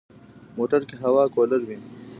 [0.57, 1.77] موټر کې هوا کولر وي.